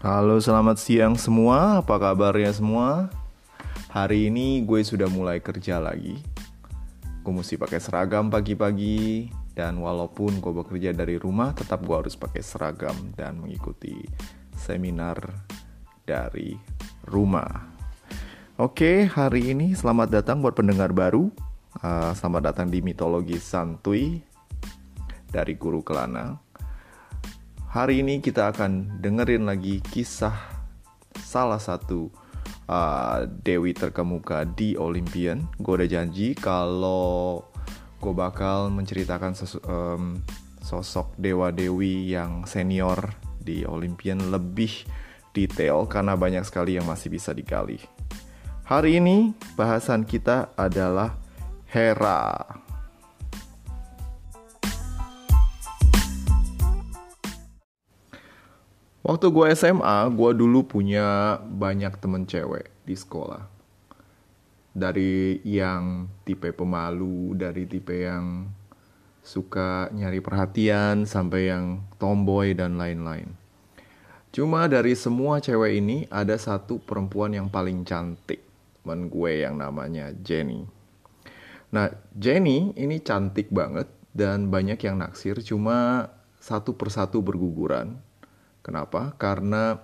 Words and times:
Halo, 0.00 0.40
selamat 0.40 0.80
siang 0.80 1.12
semua. 1.12 1.84
Apa 1.84 2.00
kabarnya 2.00 2.56
semua? 2.56 3.12
Hari 3.92 4.32
ini 4.32 4.64
gue 4.64 4.80
sudah 4.80 5.04
mulai 5.12 5.44
kerja 5.44 5.76
lagi. 5.76 6.16
Gue 7.20 7.36
mesti 7.36 7.60
pakai 7.60 7.84
seragam 7.84 8.32
pagi-pagi 8.32 9.28
dan 9.52 9.76
walaupun 9.76 10.40
gue 10.40 10.56
bekerja 10.56 10.96
dari 10.96 11.20
rumah, 11.20 11.52
tetap 11.52 11.84
gue 11.84 11.92
harus 11.92 12.16
pakai 12.16 12.40
seragam 12.40 12.96
dan 13.12 13.44
mengikuti 13.44 14.00
seminar 14.56 15.20
dari 16.08 16.56
rumah. 17.04 17.68
Oke, 18.56 19.04
hari 19.04 19.52
ini 19.52 19.76
selamat 19.76 20.16
datang 20.16 20.40
buat 20.40 20.56
pendengar 20.56 20.96
baru. 20.96 21.28
Uh, 21.76 22.16
selamat 22.16 22.56
datang 22.56 22.72
di 22.72 22.80
mitologi 22.80 23.36
santuy 23.36 24.24
dari 25.28 25.60
Guru 25.60 25.84
Kelana. 25.84 26.49
Hari 27.70 28.02
ini 28.02 28.18
kita 28.18 28.50
akan 28.50 28.98
dengerin 28.98 29.46
lagi 29.46 29.78
kisah 29.78 30.34
salah 31.22 31.62
satu 31.62 32.10
uh, 32.66 33.30
dewi 33.46 33.70
terkemuka 33.78 34.42
di 34.42 34.74
Olympian. 34.74 35.46
Gue 35.62 35.78
udah 35.78 35.86
janji 35.86 36.34
kalau 36.34 37.46
gue 38.02 38.10
bakal 38.10 38.74
menceritakan 38.74 39.38
um, 39.70 40.18
sosok 40.58 41.14
dewa-dewi 41.14 42.10
yang 42.10 42.42
senior 42.42 43.14
di 43.38 43.62
Olympian 43.62 44.34
lebih 44.34 44.82
detail 45.30 45.86
karena 45.86 46.18
banyak 46.18 46.42
sekali 46.42 46.74
yang 46.74 46.90
masih 46.90 47.06
bisa 47.06 47.30
digali. 47.30 47.78
Hari 48.66 48.98
ini 48.98 49.30
bahasan 49.54 50.02
kita 50.02 50.58
adalah 50.58 51.14
Hera. 51.70 52.34
Waktu 59.10 59.26
gue 59.34 59.46
SMA, 59.58 60.06
gue 60.14 60.30
dulu 60.38 60.62
punya 60.62 61.34
banyak 61.42 61.98
temen 61.98 62.30
cewek 62.30 62.70
di 62.86 62.94
sekolah. 62.94 63.42
Dari 64.70 65.42
yang 65.42 66.06
tipe 66.22 66.54
pemalu, 66.54 67.34
dari 67.34 67.66
tipe 67.66 68.06
yang 68.06 68.46
suka 69.18 69.90
nyari 69.90 70.22
perhatian, 70.22 71.10
sampai 71.10 71.50
yang 71.50 71.82
tomboy 71.98 72.54
dan 72.54 72.78
lain-lain. 72.78 73.34
Cuma 74.30 74.70
dari 74.70 74.94
semua 74.94 75.42
cewek 75.42 75.82
ini, 75.82 76.06
ada 76.06 76.38
satu 76.38 76.78
perempuan 76.78 77.34
yang 77.34 77.50
paling 77.50 77.82
cantik. 77.82 78.46
Temen 78.78 79.10
gue 79.10 79.42
yang 79.42 79.58
namanya 79.58 80.14
Jenny. 80.22 80.62
Nah, 81.74 81.90
Jenny 82.14 82.78
ini 82.78 83.02
cantik 83.02 83.50
banget 83.50 83.90
dan 84.14 84.54
banyak 84.54 84.78
yang 84.78 85.02
naksir, 85.02 85.42
cuma 85.42 86.06
satu 86.38 86.78
persatu 86.78 87.18
berguguran 87.18 87.98
Kenapa? 88.60 89.16
Karena 89.16 89.80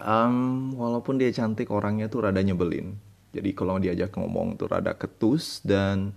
um, 0.00 0.72
walaupun 0.74 1.16
dia 1.16 1.30
cantik 1.30 1.70
orangnya 1.70 2.10
tuh 2.10 2.26
rada 2.26 2.42
nyebelin. 2.42 2.98
Jadi 3.36 3.50
kalau 3.52 3.76
diajak 3.76 4.16
ngomong 4.16 4.56
tuh 4.56 4.72
rada 4.72 4.96
ketus 4.96 5.60
dan 5.60 6.16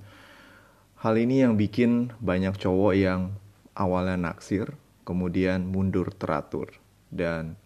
hal 1.03 1.15
ini 1.19 1.43
yang 1.43 1.59
bikin 1.59 2.15
banyak 2.23 2.55
cowok 2.55 2.93
yang 2.95 3.35
awalnya 3.75 4.15
naksir, 4.15 4.71
kemudian 5.03 5.67
mundur 5.67 6.11
teratur 6.15 6.71
dan 7.11 7.59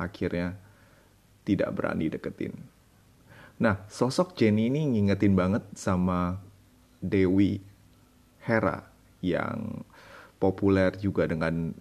akhirnya 0.00 0.58
tidak 1.46 1.70
berani 1.74 2.10
deketin. 2.10 2.54
Nah, 3.60 3.84
sosok 3.92 4.40
Jenny 4.40 4.72
ini 4.72 4.88
ngingetin 4.88 5.36
banget 5.36 5.64
sama 5.76 6.40
Dewi 7.04 7.60
Hera 8.40 8.88
yang 9.20 9.84
populer 10.40 10.96
juga 10.96 11.28
dengan 11.28 11.76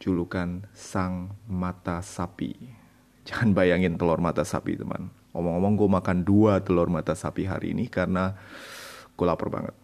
julukan 0.00 0.64
sang 0.76 1.36
mata 1.48 2.04
sapi. 2.04 2.52
Jangan 3.26 3.56
bayangin 3.56 3.98
telur 3.98 4.22
mata 4.22 4.46
sapi 4.46 4.78
teman. 4.78 5.10
Omong-omong 5.36 5.74
gue 5.76 5.90
makan 5.90 6.18
dua 6.24 6.62
telur 6.64 6.88
mata 6.88 7.12
sapi 7.12 7.44
hari 7.44 7.76
ini 7.76 7.90
karena 7.90 8.36
gue 9.12 9.26
lapar 9.26 9.52
banget. 9.52 9.74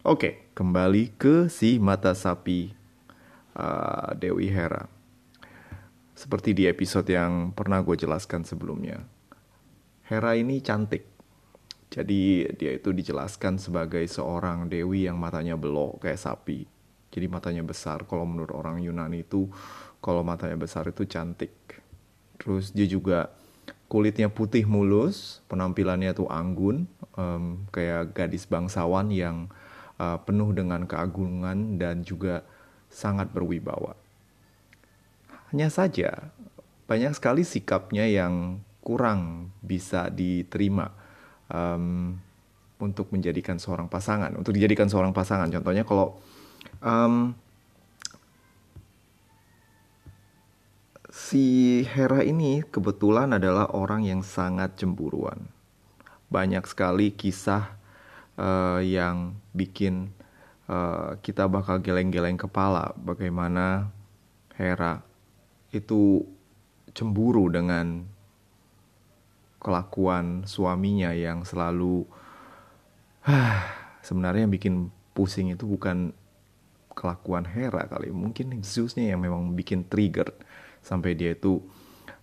Oke, 0.00 0.48
kembali 0.56 1.12
ke 1.20 1.52
si 1.52 1.76
mata 1.76 2.16
sapi 2.16 2.72
uh, 3.52 4.16
Dewi 4.16 4.48
Hera. 4.48 4.88
Seperti 6.16 6.56
di 6.56 6.64
episode 6.64 7.08
yang 7.12 7.52
pernah 7.52 7.84
gue 7.84 7.96
jelaskan 7.96 8.44
sebelumnya. 8.44 9.04
Hera 10.08 10.36
ini 10.36 10.64
cantik. 10.64 11.04
Jadi 11.90 12.46
dia 12.54 12.78
itu 12.78 12.94
dijelaskan 12.94 13.58
sebagai 13.58 14.06
seorang 14.06 14.70
dewi 14.70 15.10
yang 15.10 15.18
matanya 15.18 15.58
belok 15.58 16.06
kayak 16.06 16.22
sapi 16.22 16.79
jadi 17.10 17.26
matanya 17.26 17.66
besar. 17.66 18.06
Kalau 18.06 18.24
menurut 18.24 18.54
orang 18.54 18.78
Yunani 18.80 19.26
itu 19.26 19.50
kalau 19.98 20.22
matanya 20.24 20.56
besar 20.56 20.88
itu 20.88 21.04
cantik. 21.04 21.52
Terus 22.40 22.72
dia 22.72 22.88
juga 22.88 23.34
kulitnya 23.90 24.30
putih 24.30 24.64
mulus 24.70 25.42
penampilannya 25.50 26.14
tuh 26.14 26.30
anggun 26.30 26.86
um, 27.18 27.66
kayak 27.74 28.14
gadis 28.14 28.46
bangsawan 28.46 29.10
yang 29.10 29.50
uh, 29.98 30.16
penuh 30.22 30.54
dengan 30.54 30.86
keagungan 30.86 31.76
dan 31.76 32.06
juga 32.06 32.46
sangat 32.86 33.28
berwibawa. 33.34 33.98
Hanya 35.50 35.66
saja 35.68 36.30
banyak 36.86 37.14
sekali 37.18 37.42
sikapnya 37.42 38.06
yang 38.06 38.62
kurang 38.80 39.50
bisa 39.60 40.08
diterima 40.08 40.94
um, 41.50 42.16
untuk 42.80 43.12
menjadikan 43.12 43.60
seorang 43.60 43.90
pasangan 43.90 44.32
untuk 44.38 44.56
dijadikan 44.56 44.88
seorang 44.88 45.12
pasangan. 45.12 45.52
Contohnya 45.52 45.84
kalau 45.84 46.16
um, 46.84 47.32
si 51.10 51.80
Hera 51.86 52.24
ini 52.24 52.64
kebetulan 52.66 53.36
adalah 53.36 53.70
orang 53.76 54.04
yang 54.04 54.24
sangat 54.24 54.76
cemburuan. 54.80 55.46
Banyak 56.30 56.64
sekali 56.66 57.14
kisah 57.14 57.76
uh, 58.40 58.80
yang 58.80 59.36
bikin 59.52 60.10
uh, 60.66 61.18
kita 61.20 61.46
bakal 61.46 61.82
geleng-geleng 61.82 62.40
kepala 62.40 62.94
bagaimana 62.96 63.90
Hera 64.54 65.02
itu 65.70 66.26
cemburu 66.90 67.46
dengan 67.46 68.02
kelakuan 69.60 70.48
suaminya 70.48 71.12
yang 71.12 71.44
selalu 71.44 72.08
sebenarnya 74.06 74.48
yang 74.48 74.54
bikin 74.54 74.74
pusing 75.12 75.52
itu 75.52 75.68
bukan 75.68 76.16
kelakuan 77.00 77.48
Hera 77.48 77.88
kali. 77.88 78.12
Mungkin 78.12 78.60
Zeusnya 78.60 79.16
yang 79.16 79.24
memang 79.24 79.56
bikin 79.56 79.88
trigger 79.88 80.28
sampai 80.84 81.16
dia 81.16 81.32
itu 81.32 81.64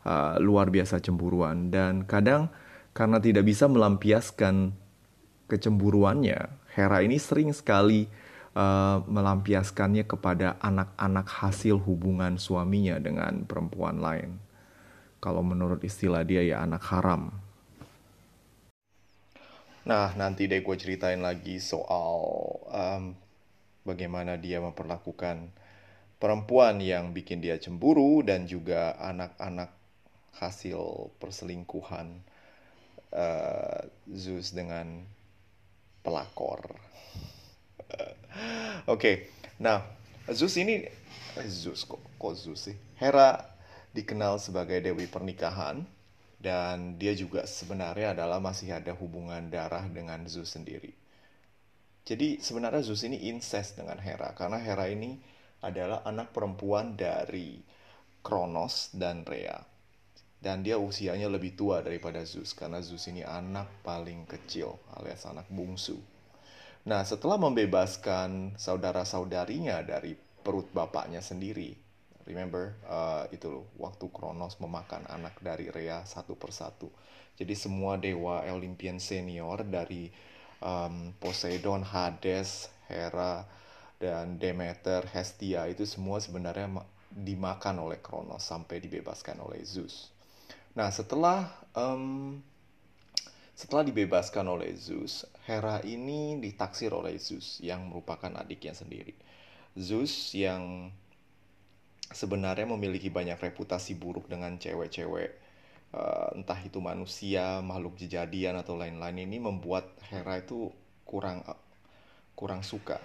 uh, 0.06 0.38
luar 0.38 0.70
biasa 0.70 1.02
cemburuan. 1.02 1.74
Dan 1.74 2.06
kadang 2.06 2.54
karena 2.94 3.18
tidak 3.18 3.50
bisa 3.50 3.66
melampiaskan 3.66 4.78
kecemburuannya 5.50 6.70
Hera 6.78 7.02
ini 7.02 7.18
sering 7.18 7.50
sekali 7.58 8.06
uh, 8.54 9.02
melampiaskannya 9.10 10.06
kepada 10.06 10.62
anak-anak 10.62 11.26
hasil 11.26 11.82
hubungan 11.82 12.38
suaminya 12.38 13.02
dengan 13.02 13.50
perempuan 13.50 13.98
lain. 13.98 14.38
Kalau 15.18 15.42
menurut 15.42 15.82
istilah 15.82 16.22
dia 16.22 16.46
ya 16.46 16.62
anak 16.62 16.86
haram. 16.94 17.34
Nah, 19.88 20.14
nanti 20.20 20.46
deh 20.46 20.62
gue 20.62 20.76
ceritain 20.78 21.18
lagi 21.24 21.64
soal 21.64 22.20
um, 22.70 23.16
bagaimana 23.88 24.36
dia 24.36 24.60
memperlakukan 24.60 25.48
perempuan 26.20 26.84
yang 26.84 27.16
bikin 27.16 27.40
dia 27.40 27.56
cemburu 27.56 28.20
dan 28.28 28.44
juga 28.44 29.00
anak-anak 29.00 29.72
hasil 30.36 31.10
perselingkuhan 31.18 32.20
uh, 33.16 33.82
Zeus 34.12 34.52
dengan 34.52 35.08
pelakor. 36.04 36.62
Oke, 37.88 38.92
okay. 38.92 39.16
nah 39.58 39.82
Zeus 40.30 40.60
ini 40.60 40.84
Zeus 41.48 41.88
kok 41.88 42.04
kok 42.20 42.34
Zeus 42.36 42.70
sih? 42.70 42.78
Hera 43.00 43.40
dikenal 43.96 44.38
sebagai 44.38 44.78
dewi 44.84 45.08
pernikahan 45.10 45.86
dan 46.38 47.02
dia 47.02 47.18
juga 47.18 47.50
sebenarnya 47.50 48.14
adalah 48.14 48.38
masih 48.38 48.70
ada 48.78 48.94
hubungan 48.94 49.50
darah 49.50 49.86
dengan 49.90 50.22
Zeus 50.30 50.54
sendiri. 50.54 50.94
Jadi 52.08 52.40
sebenarnya 52.40 52.88
Zeus 52.88 53.04
ini 53.04 53.28
incest 53.28 53.76
dengan 53.76 54.00
Hera 54.00 54.32
karena 54.32 54.56
Hera 54.56 54.88
ini 54.88 55.20
adalah 55.60 56.08
anak 56.08 56.32
perempuan 56.32 56.96
dari 56.96 57.60
Kronos 58.24 58.96
dan 58.96 59.28
Rhea. 59.28 59.60
Dan 60.40 60.64
dia 60.64 60.80
usianya 60.80 61.28
lebih 61.28 61.60
tua 61.60 61.84
daripada 61.84 62.24
Zeus 62.24 62.56
karena 62.56 62.80
Zeus 62.80 63.12
ini 63.12 63.28
anak 63.28 63.84
paling 63.84 64.24
kecil 64.24 64.80
alias 64.96 65.28
anak 65.28 65.52
bungsu. 65.52 66.00
Nah, 66.88 67.04
setelah 67.04 67.36
membebaskan 67.36 68.56
saudara-saudarinya 68.56 69.84
dari 69.84 70.16
perut 70.16 70.72
bapaknya 70.72 71.20
sendiri, 71.20 71.76
remember 72.24 72.80
uh, 72.88 73.28
itu 73.36 73.52
loh, 73.52 73.68
waktu 73.76 74.08
Kronos 74.08 74.56
memakan 74.64 75.04
anak 75.12 75.44
dari 75.44 75.68
Rhea 75.68 76.08
satu 76.08 76.40
persatu. 76.40 76.88
Jadi 77.36 77.52
semua 77.52 78.00
dewa 78.00 78.48
Olympian 78.48 79.04
senior 79.04 79.68
dari 79.68 80.08
um, 80.62 81.14
Poseidon, 81.20 81.84
Hades, 81.84 82.70
Hera, 82.88 83.46
dan 83.98 84.38
Demeter, 84.38 85.06
Hestia 85.10 85.66
itu 85.66 85.84
semua 85.90 86.22
sebenarnya 86.22 86.70
dimakan 87.10 87.82
oleh 87.90 87.98
Kronos 87.98 88.46
sampai 88.46 88.78
dibebaskan 88.78 89.42
oleh 89.42 89.62
Zeus. 89.66 90.14
Nah, 90.78 90.94
setelah 90.94 91.50
um, 91.74 92.38
setelah 93.58 93.82
dibebaskan 93.82 94.46
oleh 94.46 94.70
Zeus, 94.78 95.26
Hera 95.50 95.82
ini 95.82 96.38
ditaksir 96.38 96.94
oleh 96.94 97.18
Zeus 97.18 97.58
yang 97.58 97.90
merupakan 97.90 98.30
adiknya 98.38 98.78
sendiri. 98.78 99.18
Zeus 99.74 100.38
yang 100.38 100.94
sebenarnya 102.14 102.70
memiliki 102.70 103.10
banyak 103.10 103.42
reputasi 103.42 103.98
buruk 103.98 104.30
dengan 104.30 104.62
cewek-cewek 104.62 105.47
uh, 105.94 106.30
entah 106.36 106.60
itu 106.60 106.82
manusia, 106.84 107.64
makhluk 107.64 107.96
jejadian 107.96 108.60
atau 108.60 108.76
lain-lain 108.76 109.24
ini 109.24 109.38
membuat 109.40 109.88
Hera 110.10 110.42
itu 110.42 110.72
kurang 111.08 111.46
kurang 112.36 112.66
suka. 112.66 113.00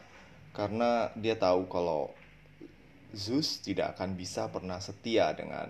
Karena 0.52 1.08
dia 1.16 1.38
tahu 1.38 1.70
kalau 1.70 2.12
Zeus 3.12 3.60
tidak 3.60 3.96
akan 3.96 4.16
bisa 4.16 4.48
pernah 4.48 4.80
setia 4.80 5.32
dengan 5.36 5.68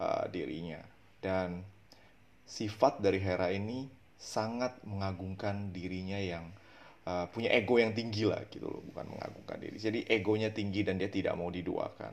uh, 0.00 0.24
dirinya. 0.28 0.80
Dan 1.20 1.64
sifat 2.44 3.00
dari 3.00 3.20
Hera 3.20 3.52
ini 3.52 3.88
sangat 4.16 4.80
mengagungkan 4.88 5.72
dirinya 5.72 6.16
yang 6.16 6.48
uh, 7.04 7.28
punya 7.28 7.52
ego 7.52 7.76
yang 7.76 7.92
tinggi 7.92 8.24
lah 8.24 8.40
gitu 8.48 8.68
loh. 8.68 8.80
Bukan 8.92 9.04
mengagungkan 9.12 9.60
diri. 9.60 9.76
Jadi 9.76 10.00
egonya 10.08 10.52
tinggi 10.52 10.80
dan 10.84 10.96
dia 10.96 11.12
tidak 11.12 11.36
mau 11.36 11.52
diduakan. 11.52 12.12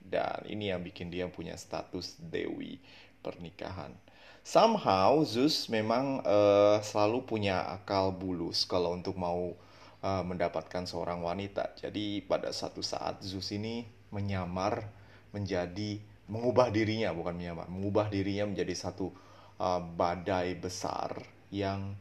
Dan 0.00 0.40
ini 0.48 0.72
yang 0.72 0.80
bikin 0.80 1.12
dia 1.12 1.28
punya 1.28 1.54
status 1.54 2.16
dewi 2.18 2.80
pernikahan. 3.20 3.92
Somehow 4.40 5.20
Zeus 5.28 5.68
memang 5.68 6.24
uh, 6.24 6.80
selalu 6.80 7.28
punya 7.28 7.60
akal 7.68 8.10
bulus 8.16 8.64
kalau 8.64 8.96
untuk 8.96 9.20
mau 9.20 9.52
uh, 10.00 10.22
mendapatkan 10.24 10.88
seorang 10.88 11.20
wanita. 11.20 11.76
Jadi 11.76 12.24
pada 12.24 12.48
satu 12.50 12.80
saat 12.80 13.20
Zeus 13.20 13.52
ini 13.52 13.84
menyamar 14.10 14.88
menjadi 15.30 16.00
mengubah 16.26 16.72
dirinya 16.72 17.12
bukan 17.12 17.36
menyamar, 17.36 17.66
mengubah 17.68 18.08
dirinya 18.08 18.48
menjadi 18.48 18.74
satu 18.74 19.12
uh, 19.60 19.80
badai 19.82 20.56
besar 20.56 21.20
yang 21.52 21.94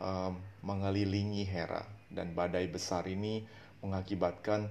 uh, 0.00 0.32
mengelilingi 0.64 1.44
Hera. 1.44 1.84
Dan 2.12 2.32
badai 2.36 2.68
besar 2.68 3.08
ini 3.08 3.44
mengakibatkan 3.84 4.68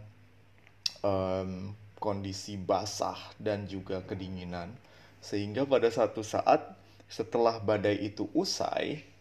um, 1.05 1.73
kondisi 2.01 2.57
basah 2.57 3.17
dan 3.37 3.69
juga 3.69 4.01
kedinginan 4.05 4.73
sehingga 5.21 5.63
pada 5.63 5.87
satu 5.87 6.25
saat 6.25 6.75
setelah 7.05 7.61
badai 7.61 8.01
itu 8.01 8.27
usai 8.33 9.11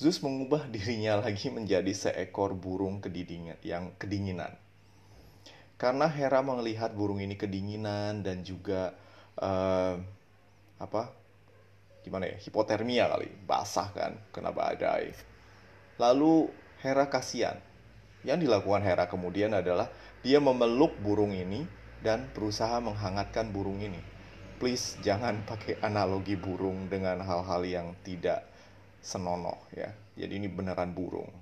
Zeus 0.00 0.22
mengubah 0.24 0.64
dirinya 0.64 1.20
lagi 1.20 1.52
menjadi 1.52 1.92
seekor 1.92 2.56
burung 2.56 3.04
kedinginan 3.04 3.60
yang 3.60 3.92
kedinginan. 4.00 4.56
Karena 5.76 6.08
Hera 6.08 6.40
melihat 6.40 6.96
burung 6.96 7.20
ini 7.20 7.36
kedinginan 7.36 8.24
dan 8.24 8.40
juga 8.40 8.96
uh, 9.36 10.00
apa? 10.80 11.12
Gimana 12.00 12.32
ya? 12.32 12.36
Hipotermia 12.40 13.12
kali, 13.12 13.28
basah 13.44 13.92
kan, 13.92 14.16
kena 14.32 14.56
badai. 14.56 15.12
Lalu 16.00 16.48
Hera 16.80 17.04
kasihan. 17.12 17.60
Yang 18.24 18.48
dilakukan 18.48 18.80
Hera 18.80 19.04
kemudian 19.04 19.52
adalah 19.52 19.92
dia 20.24 20.40
memeluk 20.40 20.96
burung 21.04 21.36
ini 21.36 21.68
dan 22.00 22.24
berusaha 22.32 22.80
menghangatkan 22.80 23.52
burung 23.52 23.84
ini. 23.84 24.00
Please 24.60 25.00
jangan 25.00 25.40
pakai 25.48 25.80
analogi 25.80 26.36
burung 26.36 26.84
dengan 26.92 27.24
hal-hal 27.24 27.64
yang 27.64 27.96
tidak 28.04 28.44
senonoh 29.00 29.56
ya. 29.72 29.88
Jadi 30.20 30.36
ini 30.36 30.52
beneran 30.52 30.92
burung. 30.92 31.32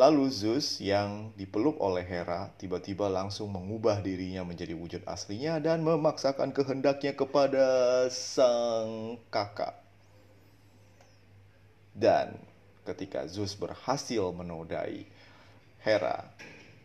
Lalu 0.00 0.24
Zeus 0.32 0.80
yang 0.80 1.36
dipeluk 1.36 1.76
oleh 1.76 2.00
Hera 2.00 2.48
tiba-tiba 2.56 3.12
langsung 3.12 3.52
mengubah 3.52 4.00
dirinya 4.00 4.48
menjadi 4.48 4.72
wujud 4.72 5.04
aslinya 5.04 5.60
dan 5.60 5.84
memaksakan 5.84 6.56
kehendaknya 6.56 7.12
kepada 7.12 7.68
sang 8.08 9.20
kakak. 9.28 9.76
Dan 11.92 12.40
ketika 12.88 13.28
Zeus 13.28 13.52
berhasil 13.52 14.32
menodai 14.32 15.04
Hera, 15.84 16.32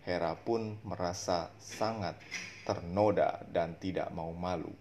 Hera 0.03 0.35
pun 0.35 0.75
merasa 0.83 1.55
sangat 1.55 2.19
ternoda 2.67 3.47
dan 3.47 3.79
tidak 3.79 4.11
mau 4.11 4.35
malu 4.35 4.75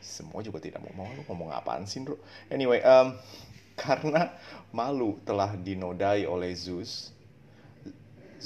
semua 0.00 0.40
juga 0.44 0.60
tidak 0.60 0.84
mau 0.84 1.04
malu 1.04 1.20
ngomong 1.28 1.50
apaan 1.52 1.84
sih 1.88 2.00
bro 2.04 2.16
anyway 2.52 2.80
um, 2.84 3.16
karena 3.82 4.30
malu 4.70 5.18
telah 5.26 5.56
dinodai 5.58 6.28
oleh 6.28 6.54
Zeus 6.54 7.10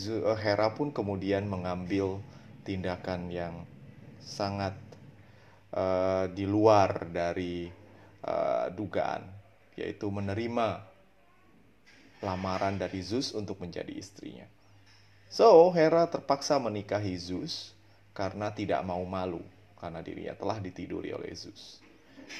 uh, 0.08 0.38
Hera 0.38 0.72
pun 0.72 0.94
kemudian 0.94 1.44
mengambil 1.44 2.22
tindakan 2.62 3.28
yang 3.28 3.66
sangat 4.22 4.76
uh, 5.72 6.28
di 6.32 6.44
luar 6.44 7.08
dari 7.08 7.68
uh, 8.24 8.68
dugaan 8.72 9.24
yaitu 9.78 10.10
menerima 10.10 10.84
lamaran 12.18 12.74
dari 12.74 12.98
Zeus 12.98 13.30
untuk 13.30 13.62
menjadi 13.62 13.94
istrinya. 13.94 14.46
So, 15.30 15.70
Hera 15.70 16.10
terpaksa 16.10 16.58
menikahi 16.58 17.14
Zeus 17.14 17.70
karena 18.10 18.50
tidak 18.50 18.82
mau 18.82 19.04
malu 19.06 19.44
karena 19.78 20.02
dirinya 20.02 20.34
telah 20.34 20.58
ditiduri 20.58 21.14
oleh 21.14 21.30
Zeus. 21.32 21.78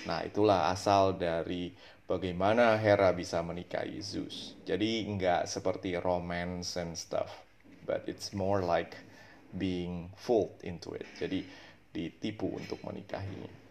Nah, 0.05 0.21
itulah 0.27 0.69
asal 0.69 1.17
dari 1.17 1.73
bagaimana 2.05 2.77
Hera 2.77 3.15
bisa 3.15 3.41
menikahi 3.41 4.03
Zeus. 4.03 4.59
Jadi 4.69 5.07
nggak 5.09 5.49
seperti 5.49 5.97
romance 5.97 6.77
and 6.77 6.93
stuff, 6.99 7.31
but 7.89 8.05
it's 8.05 8.37
more 8.37 8.61
like 8.61 8.99
being 9.57 10.13
fooled 10.19 10.53
into 10.61 10.93
it. 10.93 11.09
Jadi 11.17 11.41
ditipu 11.89 12.53
untuk 12.53 12.81
menikahinya. 12.85 13.69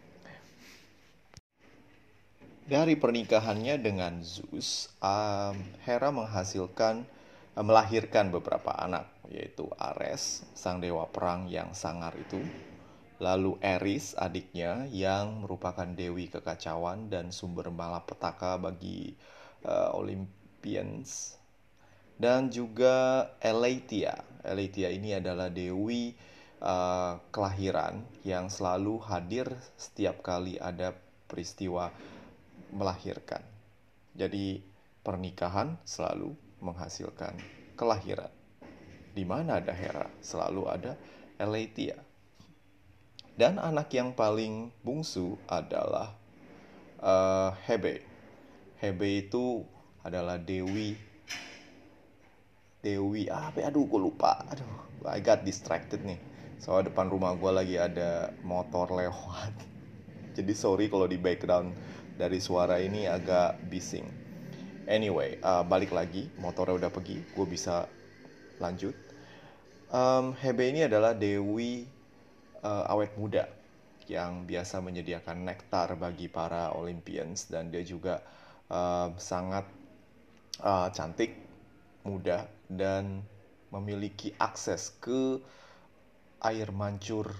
Dari 2.68 3.00
pernikahannya 3.00 3.80
dengan 3.80 4.20
Zeus, 4.20 4.92
um, 5.00 5.56
Hera 5.88 6.12
menghasilkan 6.12 7.08
uh, 7.56 7.64
melahirkan 7.64 8.28
beberapa 8.28 8.76
anak, 8.76 9.08
yaitu 9.32 9.64
Ares, 9.80 10.44
sang 10.52 10.76
dewa 10.76 11.08
perang 11.08 11.48
yang 11.48 11.72
sangar 11.72 12.12
itu, 12.20 12.36
Lalu 13.18 13.58
Eris 13.58 14.14
adiknya 14.14 14.86
yang 14.90 15.42
merupakan 15.42 15.86
dewi 15.90 16.30
kekacauan 16.30 17.10
dan 17.10 17.34
sumber 17.34 17.70
malapetaka 17.74 18.62
bagi 18.62 19.18
uh, 19.66 19.90
Olympians 19.98 21.38
dan 22.18 22.50
juga 22.50 23.26
Elatia. 23.38 24.22
Elatia 24.42 24.90
ini 24.90 25.14
adalah 25.14 25.50
dewi 25.50 26.14
uh, 26.62 27.18
kelahiran 27.30 28.02
yang 28.26 28.50
selalu 28.50 28.98
hadir 29.06 29.50
setiap 29.78 30.22
kali 30.22 30.58
ada 30.58 30.94
peristiwa 31.30 31.90
melahirkan. 32.74 33.42
Jadi 34.18 34.62
pernikahan 35.02 35.78
selalu 35.86 36.34
menghasilkan 36.58 37.38
kelahiran. 37.78 38.30
Di 39.14 39.22
mana 39.22 39.62
ada 39.62 39.74
Hera, 39.74 40.10
selalu 40.22 40.62
ada 40.66 40.92
Elatia. 41.38 42.07
Dan 43.38 43.62
anak 43.62 43.94
yang 43.94 44.18
paling 44.18 44.74
bungsu 44.82 45.38
adalah 45.46 46.10
uh, 46.98 47.54
Hebe. 47.70 48.02
Hebe 48.82 49.22
itu 49.22 49.62
adalah 50.02 50.42
dewi. 50.42 50.98
Dewi 52.82 53.30
apa? 53.30 53.62
Aduh 53.70 53.86
gue 53.86 54.10
lupa. 54.10 54.42
Aduh 54.50 54.66
I 55.06 55.22
got 55.22 55.46
distracted 55.46 56.02
nih. 56.02 56.18
Soalnya 56.58 56.90
depan 56.90 57.06
rumah 57.14 57.38
gue 57.38 57.46
lagi 57.54 57.78
ada 57.78 58.34
motor 58.42 58.90
lewat. 58.90 59.54
Jadi 60.36 60.52
sorry 60.58 60.90
kalau 60.90 61.06
di 61.06 61.22
background 61.22 61.78
dari 62.18 62.42
suara 62.42 62.82
ini 62.82 63.06
agak 63.06 63.62
bising. 63.70 64.10
Anyway 64.90 65.38
uh, 65.46 65.62
balik 65.62 65.94
lagi. 65.94 66.26
Motornya 66.42 66.74
udah 66.74 66.90
pergi. 66.90 67.22
Gue 67.38 67.46
bisa 67.46 67.86
lanjut. 68.58 68.98
Um, 69.94 70.34
Hebe 70.34 70.74
ini 70.74 70.90
adalah 70.90 71.14
dewi 71.14 71.97
uh, 72.68 72.84
awet 72.92 73.16
muda 73.16 73.48
yang 74.08 74.44
biasa 74.44 74.80
menyediakan 74.84 75.44
nektar 75.44 75.96
bagi 75.96 76.28
para 76.28 76.72
Olympians 76.76 77.48
dan 77.48 77.72
dia 77.72 77.84
juga 77.84 78.20
uh, 78.68 79.12
sangat 79.16 79.64
uh, 80.64 80.88
cantik, 80.92 81.32
muda 82.04 82.48
dan 82.68 83.24
memiliki 83.68 84.32
akses 84.40 84.96
ke 85.00 85.40
air 86.40 86.68
mancur 86.72 87.36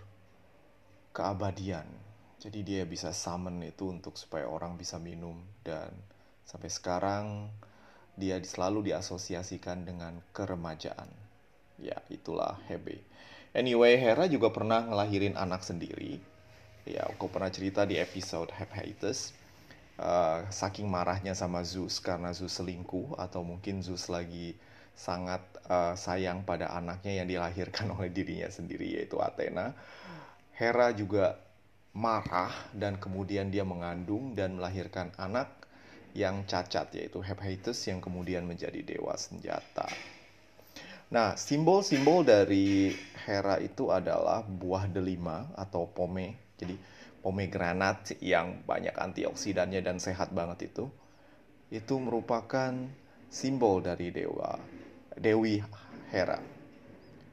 keabadian. 1.16 1.88
Jadi 2.38 2.62
dia 2.62 2.82
bisa 2.84 3.10
summon 3.10 3.64
itu 3.64 3.90
untuk 3.90 4.14
supaya 4.14 4.46
orang 4.46 4.78
bisa 4.78 5.00
minum 5.00 5.40
dan 5.64 5.90
sampai 6.44 6.70
sekarang 6.70 7.50
dia 8.14 8.38
selalu 8.38 8.92
diasosiasikan 8.92 9.88
dengan 9.88 10.20
keremajaan. 10.30 11.10
Ya, 11.78 11.98
itulah 12.10 12.58
Hebe. 12.66 13.02
Anyway, 13.56 13.96
Hera 13.96 14.28
juga 14.28 14.52
pernah 14.52 14.84
ngelahirin 14.84 15.36
anak 15.36 15.64
sendiri. 15.64 16.20
Ya, 16.84 17.08
aku 17.08 17.28
pernah 17.32 17.48
cerita 17.48 17.88
di 17.88 17.96
episode 17.96 18.52
Hephaestus. 18.52 19.32
Uh, 19.98 20.46
saking 20.54 20.86
marahnya 20.86 21.34
sama 21.34 21.66
Zeus 21.66 21.98
karena 21.98 22.30
Zeus 22.30 22.54
selingkuh 22.54 23.18
atau 23.18 23.42
mungkin 23.42 23.82
Zeus 23.82 24.06
lagi 24.06 24.54
sangat 24.94 25.42
uh, 25.66 25.98
sayang 25.98 26.46
pada 26.46 26.70
anaknya 26.70 27.22
yang 27.22 27.26
dilahirkan 27.26 27.90
oleh 27.98 28.10
dirinya 28.10 28.46
sendiri 28.46 28.98
yaitu 28.98 29.18
Athena. 29.18 29.74
Hera 30.54 30.94
juga 30.94 31.38
marah 31.94 32.52
dan 32.74 32.98
kemudian 32.98 33.50
dia 33.50 33.66
mengandung 33.66 34.38
dan 34.38 34.54
melahirkan 34.54 35.10
anak 35.18 35.50
yang 36.14 36.46
cacat 36.46 36.90
yaitu 36.94 37.22
Hephaestus 37.22 37.78
yang 37.86 38.02
kemudian 38.02 38.42
menjadi 38.42 38.82
dewa 38.82 39.14
senjata. 39.14 39.86
Nah, 41.08 41.40
simbol-simbol 41.40 42.20
dari 42.20 42.92
Hera 43.24 43.56
itu 43.56 43.88
adalah 43.88 44.44
buah 44.44 44.84
delima 44.92 45.48
atau 45.56 45.88
pome. 45.88 46.52
Jadi 46.60 46.76
pomegranat 47.24 48.12
yang 48.20 48.60
banyak 48.68 48.92
antioksidannya 48.92 49.80
dan 49.80 49.96
sehat 50.04 50.36
banget 50.36 50.68
itu. 50.68 50.84
Itu 51.72 51.96
merupakan 51.96 52.76
simbol 53.32 53.80
dari 53.80 54.12
dewa 54.12 54.60
Dewi 55.16 55.64
Hera. 56.12 56.36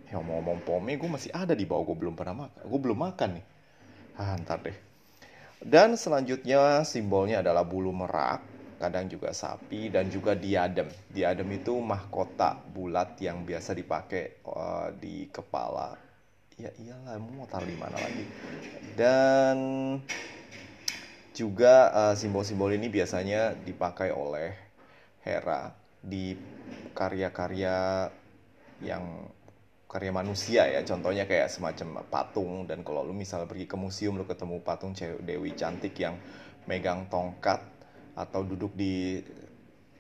Ya 0.08 0.24
ngomong-ngomong 0.24 0.64
pome, 0.64 0.96
gue 0.96 1.10
masih 1.12 1.36
ada 1.36 1.52
di 1.52 1.68
bawah, 1.68 1.92
gue 1.92 1.98
belum 2.00 2.16
pernah 2.16 2.48
makan. 2.48 2.64
Gue 2.64 2.80
belum 2.80 3.00
makan 3.12 3.30
nih. 3.36 3.46
Ah, 4.16 4.40
ntar 4.40 4.64
deh. 4.64 4.78
Dan 5.60 6.00
selanjutnya 6.00 6.88
simbolnya 6.88 7.44
adalah 7.44 7.68
bulu 7.68 7.92
merak 7.92 8.55
kadang 8.76 9.08
juga 9.08 9.32
sapi 9.32 9.90
dan 9.90 10.12
juga 10.12 10.36
diadem. 10.36 10.88
Diadem 11.10 11.50
itu 11.56 11.76
mahkota 11.80 12.60
bulat 12.72 13.16
yang 13.24 13.44
biasa 13.48 13.74
dipakai 13.74 14.44
uh, 14.46 14.92
di 14.96 15.28
kepala. 15.32 15.96
Ya 16.56 16.72
iyalah, 16.80 17.20
mau 17.20 17.44
taruh 17.48 17.68
di 17.68 17.76
mana 17.76 18.00
lagi. 18.00 18.24
Dan 18.96 19.58
juga 21.36 21.92
uh, 21.92 22.16
simbol-simbol 22.16 22.72
uh, 22.72 22.78
ini 22.80 22.88
biasanya 22.88 23.56
dipakai 23.60 24.16
oleh 24.16 24.56
Hera 25.20 25.74
di 26.00 26.38
karya-karya 26.96 28.08
yang 28.80 29.28
karya 29.96 30.12
manusia 30.12 30.68
ya 30.68 30.84
contohnya 30.84 31.24
kayak 31.24 31.48
semacam 31.48 32.04
patung 32.12 32.68
dan 32.68 32.84
kalau 32.84 33.06
lu 33.08 33.16
misalnya 33.16 33.48
pergi 33.48 33.64
ke 33.64 33.78
museum 33.80 34.20
lu 34.20 34.28
ketemu 34.28 34.60
patung 34.60 34.92
dewi 35.24 35.56
cantik 35.56 35.96
yang 35.96 36.20
megang 36.68 37.08
tongkat 37.08 37.75
atau 38.16 38.42
duduk 38.48 38.72
di 38.74 39.20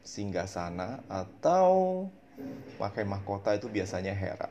singgah 0.01 0.47
sana 0.47 1.03
atau 1.11 2.07
pakai 2.79 3.03
mahkota 3.03 3.55
itu 3.55 3.67
biasanya 3.67 4.15
Hera. 4.15 4.47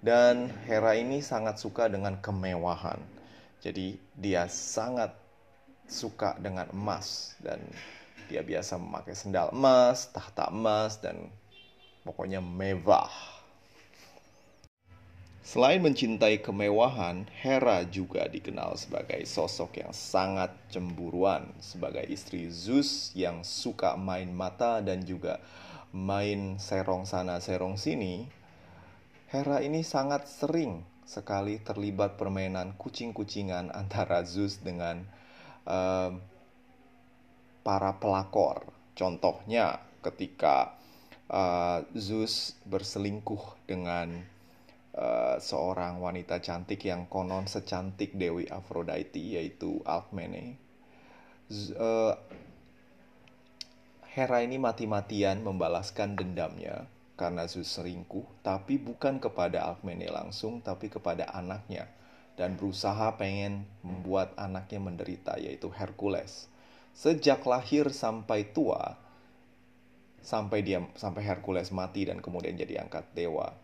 Dan 0.00 0.48
Hera 0.64 0.96
ini 0.96 1.20
sangat 1.20 1.60
suka 1.60 1.90
dengan 1.90 2.16
kemewahan. 2.22 2.98
Jadi 3.60 4.00
dia 4.16 4.48
sangat 4.48 5.12
suka 5.84 6.38
dengan 6.40 6.70
emas 6.72 7.36
dan 7.42 7.60
dia 8.30 8.40
biasa 8.46 8.78
memakai 8.78 9.12
sendal 9.12 9.50
emas, 9.50 10.08
tahta 10.14 10.48
emas 10.48 11.02
dan 11.02 11.28
pokoknya 12.06 12.38
mewah. 12.38 13.10
Selain 15.50 15.82
mencintai 15.82 16.46
kemewahan, 16.46 17.26
Hera 17.42 17.82
juga 17.82 18.30
dikenal 18.30 18.78
sebagai 18.78 19.18
sosok 19.26 19.82
yang 19.82 19.90
sangat 19.90 20.54
cemburuan, 20.70 21.50
sebagai 21.58 22.06
istri 22.06 22.46
Zeus 22.54 23.10
yang 23.18 23.42
suka 23.42 23.98
main 23.98 24.30
mata 24.30 24.78
dan 24.78 25.02
juga 25.02 25.42
main 25.90 26.54
serong 26.62 27.02
sana 27.02 27.42
serong 27.42 27.74
sini. 27.74 28.30
Hera 29.26 29.58
ini 29.58 29.82
sangat 29.82 30.30
sering 30.30 30.86
sekali 31.02 31.58
terlibat 31.58 32.14
permainan 32.14 32.78
kucing-kucingan 32.78 33.74
antara 33.82 34.22
Zeus 34.22 34.62
dengan 34.62 35.02
uh, 35.66 36.14
para 37.66 37.98
pelakor. 37.98 38.70
Contohnya 38.94 39.82
ketika 39.98 40.78
uh, 41.26 41.82
Zeus 41.98 42.54
berselingkuh 42.70 43.66
dengan 43.66 44.38
uh, 45.00 45.36
seorang 45.40 45.98
wanita 45.98 46.38
cantik 46.44 46.84
yang 46.84 47.08
konon 47.08 47.48
secantik 47.48 48.12
Dewi 48.14 48.46
Aphrodite 48.52 49.18
yaitu 49.18 49.80
Alkmene. 49.88 50.60
Uh, 51.74 52.14
Hera 54.10 54.42
ini 54.42 54.58
mati-matian 54.60 55.40
membalaskan 55.42 56.18
dendamnya 56.18 56.86
karena 57.14 57.46
Zeus 57.46 57.70
selingkuh, 57.70 58.26
tapi 58.42 58.76
bukan 58.76 59.22
kepada 59.22 59.66
Alkmene 59.70 60.10
langsung, 60.10 60.60
tapi 60.62 60.90
kepada 60.90 61.30
anaknya 61.30 61.86
dan 62.34 62.56
berusaha 62.56 63.14
pengen 63.20 63.68
membuat 63.84 64.32
anaknya 64.40 64.80
menderita 64.80 65.36
yaitu 65.36 65.68
Hercules. 65.70 66.48
Sejak 66.90 67.46
lahir 67.46 67.92
sampai 67.94 68.50
tua, 68.50 68.98
sampai 70.24 70.64
dia 70.64 70.82
sampai 70.98 71.22
Hercules 71.22 71.70
mati 71.70 72.08
dan 72.08 72.18
kemudian 72.18 72.58
jadi 72.58 72.82
angkat 72.82 73.14
dewa 73.14 73.54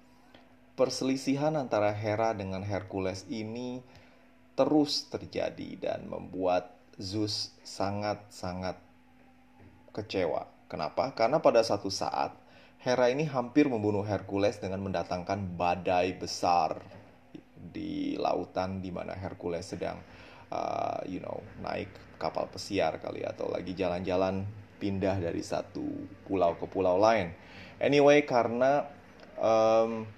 perselisihan 0.76 1.56
antara 1.56 1.90
Hera 1.90 2.36
dengan 2.36 2.60
Hercules 2.60 3.24
ini 3.32 3.80
terus 4.56 5.08
terjadi 5.08 5.80
dan 5.80 6.08
membuat 6.08 6.76
Zeus 6.96 7.52
sangat-sangat 7.64 8.76
kecewa. 9.92 10.48
Kenapa? 10.68 11.12
Karena 11.16 11.40
pada 11.40 11.64
satu 11.64 11.88
saat 11.88 12.36
Hera 12.80 13.08
ini 13.08 13.24
hampir 13.26 13.66
membunuh 13.66 14.04
Hercules 14.04 14.60
dengan 14.60 14.84
mendatangkan 14.84 15.56
badai 15.56 16.14
besar 16.14 16.78
di 17.56 18.14
lautan 18.20 18.78
di 18.84 18.92
mana 18.94 19.16
Hercules 19.16 19.66
sedang 19.66 19.98
uh, 20.52 21.00
you 21.08 21.18
know 21.18 21.42
naik 21.64 21.90
kapal 22.20 22.46
pesiar 22.46 23.00
kali 23.02 23.26
atau 23.26 23.50
lagi 23.50 23.74
jalan-jalan 23.74 24.46
pindah 24.76 25.18
dari 25.18 25.40
satu 25.40 25.84
pulau 26.28 26.54
ke 26.60 26.68
pulau 26.68 27.00
lain. 27.00 27.32
Anyway, 27.80 28.24
karena 28.24 28.88
um, 29.40 30.08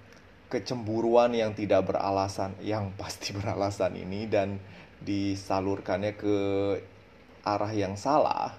kecemburuan 0.49 1.33
yang 1.37 1.53
tidak 1.53 1.93
beralasan, 1.93 2.57
yang 2.65 2.93
pasti 3.01 3.37
beralasan 3.37 3.97
ini 3.97 4.29
dan 4.29 4.61
disalurkannya 5.05 6.13
ke 6.19 6.37
arah 7.47 7.73
yang 7.73 7.95
salah, 7.95 8.59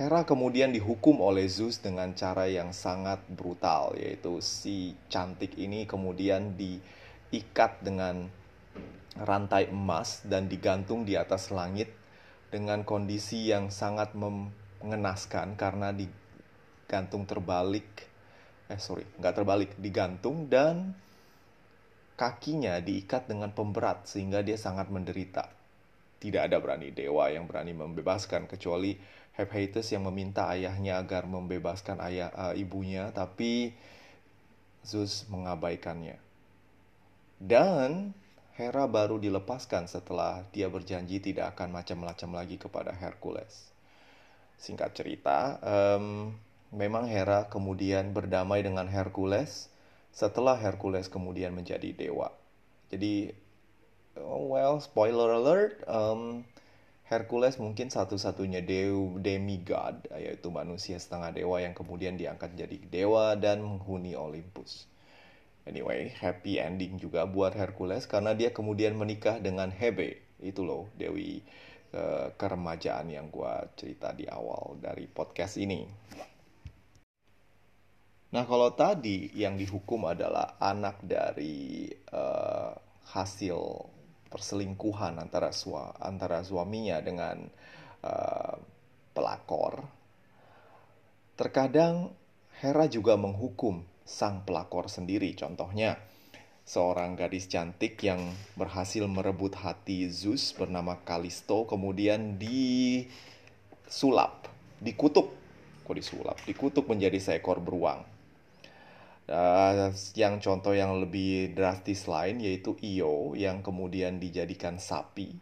Hera 0.00 0.24
kemudian 0.24 0.72
dihukum 0.72 1.20
oleh 1.20 1.44
Zeus 1.44 1.76
dengan 1.76 2.16
cara 2.16 2.48
yang 2.48 2.72
sangat 2.72 3.20
brutal, 3.28 3.92
yaitu 4.00 4.40
si 4.40 4.96
cantik 5.12 5.60
ini 5.60 5.84
kemudian 5.84 6.56
diikat 6.56 7.84
dengan 7.84 8.32
rantai 9.20 9.68
emas 9.68 10.24
dan 10.24 10.48
digantung 10.48 11.04
di 11.04 11.20
atas 11.20 11.52
langit 11.52 11.92
dengan 12.48 12.80
kondisi 12.80 13.52
yang 13.52 13.68
sangat 13.68 14.16
mengenaskan 14.16 15.60
karena 15.60 15.92
digantung 15.92 17.28
terbalik 17.28 18.09
eh 18.70 18.78
sorry 18.78 19.02
nggak 19.18 19.34
terbalik. 19.34 19.70
Digantung 19.76 20.46
dan 20.46 20.94
kakinya 22.14 22.78
diikat 22.78 23.26
dengan 23.26 23.50
pemberat 23.50 24.06
sehingga 24.06 24.46
dia 24.46 24.54
sangat 24.54 24.88
menderita. 24.88 25.50
Tidak 26.20 26.42
ada 26.46 26.60
berani 26.60 26.92
dewa 26.92 27.32
yang 27.32 27.48
berani 27.48 27.72
membebaskan 27.72 28.44
kecuali 28.44 28.94
Hephaestus 29.34 29.88
yang 29.96 30.04
meminta 30.04 30.52
ayahnya 30.52 31.00
agar 31.00 31.24
membebaskan 31.24 31.96
ayah 32.04 32.28
uh, 32.36 32.52
ibunya 32.52 33.08
tapi 33.10 33.72
Zeus 34.84 35.24
mengabaikannya. 35.32 36.20
Dan 37.40 38.12
Hera 38.60 38.84
baru 38.84 39.16
dilepaskan 39.16 39.88
setelah 39.88 40.44
dia 40.52 40.68
berjanji 40.68 41.16
tidak 41.24 41.56
akan 41.56 41.72
macam-macam 41.72 42.44
lagi 42.44 42.60
kepada 42.60 42.92
Hercules. 42.92 43.72
Singkat 44.60 44.92
cerita, 44.92 45.56
um, 45.64 46.36
memang 46.70 47.10
Hera 47.10 47.50
kemudian 47.50 48.14
berdamai 48.14 48.62
dengan 48.62 48.86
Hercules 48.86 49.70
setelah 50.10 50.58
Hercules 50.58 51.06
kemudian 51.06 51.54
menjadi 51.54 51.94
dewa. 51.94 52.34
Jadi, 52.90 53.30
oh 54.18 54.50
well, 54.50 54.82
spoiler 54.82 55.38
alert, 55.38 55.86
um, 55.86 56.42
Hercules 57.06 57.58
mungkin 57.58 57.90
satu-satunya 57.90 58.62
dew 58.62 59.18
demigod, 59.18 60.06
yaitu 60.14 60.46
manusia 60.50 60.98
setengah 60.98 61.34
dewa 61.34 61.58
yang 61.58 61.74
kemudian 61.74 62.14
diangkat 62.14 62.54
jadi 62.54 62.78
dewa 62.86 63.34
dan 63.34 63.62
menghuni 63.66 64.14
Olympus. 64.14 64.86
Anyway, 65.66 66.14
happy 66.14 66.62
ending 66.62 66.98
juga 67.02 67.26
buat 67.26 67.54
Hercules 67.54 68.06
karena 68.06 68.34
dia 68.34 68.54
kemudian 68.54 68.94
menikah 68.94 69.42
dengan 69.42 69.74
Hebe. 69.74 70.22
Itu 70.38 70.62
loh, 70.62 70.86
dewi 70.98 71.42
uh, 71.94 72.30
keremajaan 72.34 73.10
yang 73.10 73.30
gue 73.30 73.54
cerita 73.74 74.14
di 74.14 74.26
awal 74.30 74.78
dari 74.78 75.06
podcast 75.10 75.58
ini. 75.58 75.86
Nah, 78.30 78.46
kalau 78.46 78.70
tadi 78.78 79.26
yang 79.34 79.58
dihukum 79.58 80.06
adalah 80.06 80.54
anak 80.62 81.02
dari 81.02 81.90
uh, 82.14 82.70
hasil 83.10 83.58
perselingkuhan 84.30 85.18
antara 85.18 85.50
sua, 85.50 85.90
antara 85.98 86.38
suaminya 86.46 87.02
dengan 87.02 87.42
uh, 88.06 88.54
pelakor. 89.10 89.82
Terkadang 91.34 92.14
Hera 92.62 92.86
juga 92.86 93.18
menghukum 93.18 93.82
sang 94.06 94.46
pelakor 94.46 94.86
sendiri. 94.86 95.34
Contohnya, 95.34 95.98
seorang 96.62 97.18
gadis 97.18 97.50
cantik 97.50 97.98
yang 97.98 98.30
berhasil 98.54 99.10
merebut 99.10 99.58
hati 99.58 100.06
Zeus 100.06 100.54
bernama 100.54 101.02
Kalisto 101.02 101.66
kemudian 101.66 102.38
disulap, 102.38 104.46
dikutuk. 104.78 105.34
Kok 105.82 105.96
disulap? 105.98 106.38
Dikutuk 106.46 106.86
menjadi 106.86 107.18
seekor 107.18 107.58
beruang 107.58 108.06
Uh, 109.30 109.94
yang 110.18 110.42
contoh 110.42 110.74
yang 110.74 110.98
lebih 110.98 111.54
drastis 111.54 112.10
lain 112.10 112.42
yaitu 112.42 112.74
Io 112.82 113.38
yang 113.38 113.62
kemudian 113.62 114.18
dijadikan 114.18 114.82
sapi. 114.82 115.38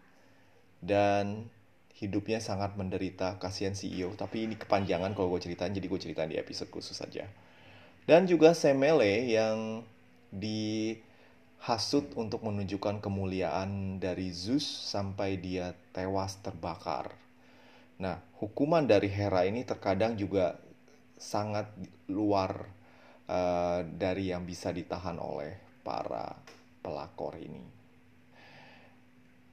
Dan 0.78 1.48
hidupnya 1.96 2.38
sangat 2.44 2.76
menderita. 2.76 3.40
Kasihan 3.40 3.72
si 3.72 3.88
Io 3.96 4.12
tapi 4.12 4.44
ini 4.44 4.60
kepanjangan 4.60 5.16
kalau 5.16 5.32
gue 5.32 5.40
ceritain 5.40 5.72
jadi 5.72 5.88
gue 5.88 6.00
ceritain 6.04 6.28
di 6.28 6.36
episode 6.36 6.68
khusus 6.68 7.00
saja 7.00 7.24
dan 8.08 8.24
juga 8.24 8.56
Semele 8.56 9.28
yang 9.28 9.84
dihasut 10.32 12.08
untuk 12.16 12.40
menunjukkan 12.40 13.04
kemuliaan 13.04 14.00
dari 14.00 14.32
Zeus 14.32 14.64
sampai 14.64 15.36
dia 15.36 15.76
tewas 15.92 16.40
terbakar. 16.40 17.12
Nah 18.00 18.16
hukuman 18.40 18.88
dari 18.88 19.12
Hera 19.12 19.44
ini 19.44 19.60
terkadang 19.68 20.16
juga 20.16 20.56
sangat 21.20 21.68
luar 22.08 22.72
uh, 23.28 23.84
dari 23.84 24.32
yang 24.32 24.48
bisa 24.48 24.72
ditahan 24.72 25.20
oleh 25.20 25.54
para 25.84 26.34
pelakor 26.82 27.36
ini. 27.36 27.64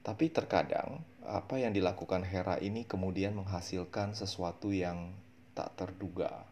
Tapi 0.02 0.30
terkadang 0.30 1.02
apa 1.26 1.58
yang 1.58 1.74
dilakukan 1.74 2.22
Hera 2.22 2.56
ini 2.62 2.86
kemudian 2.86 3.34
menghasilkan 3.34 4.14
sesuatu 4.14 4.70
yang 4.70 5.10
tak 5.56 5.74
terduga. 5.74 6.46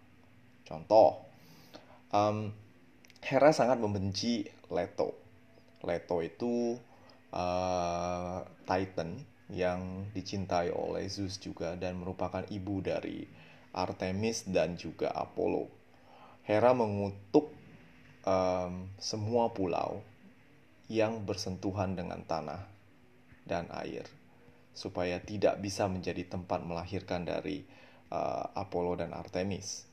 Contoh, 0.67 1.23
um, 2.11 2.51
Hera 3.23 3.55
sangat 3.55 3.79
membenci 3.79 4.45
Leto. 4.73 5.15
Leto 5.87 6.19
itu 6.25 6.75
uh, 7.31 8.43
Titan 8.67 9.23
yang 9.53 10.09
dicintai 10.17 10.73
oleh 10.73 11.05
Zeus 11.07 11.37
juga 11.37 11.77
dan 11.77 12.01
merupakan 12.01 12.43
ibu 12.49 12.81
dari 12.81 13.23
Artemis 13.77 14.49
dan 14.49 14.75
juga 14.81 15.13
Apollo. 15.13 15.84
Hera 16.45 16.77
mengutuk 16.77 17.49
um, 18.29 18.89
semua 19.01 19.53
pulau 19.57 20.05
yang 20.93 21.25
bersentuhan 21.25 21.97
dengan 21.97 22.21
tanah 22.25 22.69
dan 23.49 23.73
air 23.73 24.05
supaya 24.77 25.23
tidak 25.23 25.57
bisa 25.63 25.89
menjadi 25.89 26.29
tempat 26.29 26.61
melahirkan 26.67 27.25
dari 27.25 27.65
uh, 28.13 28.45
Apollo 28.59 29.01
dan 29.01 29.17
Artemis 29.17 29.89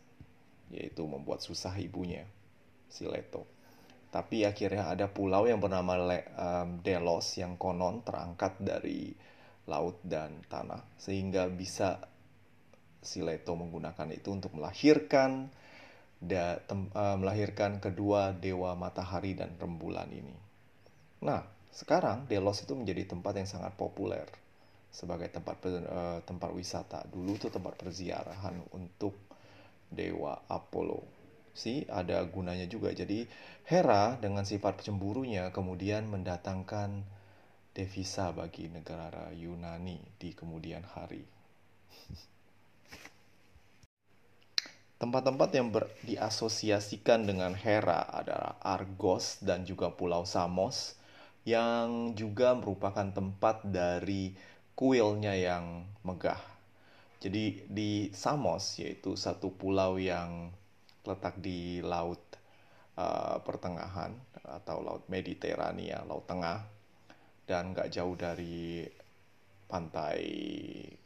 yaitu 0.72 1.04
membuat 1.08 1.44
susah 1.44 1.76
ibunya 1.80 2.28
si 2.88 3.08
Leto. 3.08 3.48
Tapi 4.12 4.44
akhirnya 4.44 4.92
ada 4.92 5.08
pulau 5.08 5.48
yang 5.48 5.64
bernama 5.64 5.96
Le, 5.96 6.20
um, 6.36 6.84
Delos 6.84 7.32
yang 7.40 7.56
konon 7.56 8.04
terangkat 8.04 8.60
dari 8.60 9.16
laut 9.72 10.04
dan 10.04 10.44
tanah 10.52 10.84
sehingga 11.00 11.48
bisa 11.48 12.04
si 13.00 13.24
Leto 13.24 13.56
menggunakan 13.56 14.12
itu 14.12 14.36
untuk 14.36 14.52
melahirkan 14.60 15.48
da, 16.22 16.62
uh, 16.70 17.18
melahirkan 17.18 17.82
kedua 17.82 18.38
dewa 18.38 18.78
matahari 18.78 19.34
dan 19.34 19.58
rembulan 19.58 20.08
ini. 20.14 20.38
Nah, 21.26 21.42
sekarang 21.74 22.30
Delos 22.30 22.62
itu 22.62 22.78
menjadi 22.78 23.10
tempat 23.10 23.34
yang 23.42 23.50
sangat 23.50 23.74
populer 23.74 24.30
sebagai 24.94 25.34
tempat 25.34 25.58
uh, 25.66 26.20
tempat 26.22 26.54
wisata. 26.54 27.02
Dulu 27.10 27.42
itu 27.42 27.50
tempat 27.50 27.74
perziarahan 27.74 28.54
untuk 28.78 29.18
dewa 29.90 30.38
Apollo. 30.46 31.02
Si 31.58 31.84
ada 31.90 32.22
gunanya 32.30 32.70
juga. 32.70 32.94
Jadi 32.94 33.26
Hera 33.66 34.20
dengan 34.22 34.46
sifat 34.46 34.84
cemburunya 34.86 35.50
kemudian 35.50 36.06
mendatangkan 36.06 37.02
devisa 37.72 38.36
bagi 38.36 38.68
negara 38.68 39.32
Yunani 39.32 40.00
di 40.20 40.36
kemudian 40.36 40.84
hari. 40.86 41.24
Tempat-tempat 45.02 45.50
yang 45.58 45.74
ber, 45.74 45.90
diasosiasikan 46.06 47.26
dengan 47.26 47.58
Hera 47.58 48.06
adalah 48.06 48.62
Argos 48.62 49.42
dan 49.42 49.66
juga 49.66 49.90
Pulau 49.90 50.30
Samos 50.30 50.94
yang 51.42 52.14
juga 52.14 52.54
merupakan 52.54 53.10
tempat 53.10 53.66
dari 53.66 54.38
kuilnya 54.78 55.34
yang 55.34 55.90
megah. 56.06 56.38
Jadi 57.18 57.66
di 57.66 58.14
Samos 58.14 58.78
yaitu 58.78 59.18
satu 59.18 59.50
pulau 59.50 59.98
yang 59.98 60.54
letak 61.02 61.42
di 61.42 61.82
laut 61.82 62.22
uh, 62.94 63.42
pertengahan 63.42 64.14
atau 64.46 64.86
laut 64.86 65.10
Mediterania, 65.10 66.06
laut 66.06 66.30
tengah 66.30 66.62
dan 67.50 67.74
nggak 67.74 67.90
jauh 67.90 68.14
dari 68.14 68.86
pantai 69.66 70.22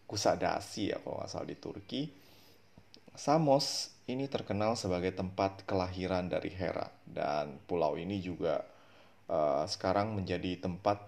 Kusadasi 0.03 0.91
ya 0.91 0.99
kalau 0.99 1.23
nggak 1.23 1.31
salah 1.31 1.47
di 1.47 1.55
Turki 1.55 2.24
Samos 3.15 3.95
ini 4.05 4.29
terkenal 4.29 4.77
sebagai 4.77 5.15
tempat 5.15 5.65
kelahiran 5.65 6.29
dari 6.29 6.51
Hera 6.53 6.91
dan 7.07 7.57
pulau 7.65 7.97
ini 7.97 8.21
juga 8.21 8.61
uh, 9.31 9.65
sekarang 9.65 10.13
menjadi 10.13 10.61
tempat 10.61 11.01